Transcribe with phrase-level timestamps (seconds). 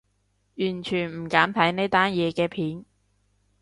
[0.55, 2.85] 完全唔敢睇呢單嘢嘅片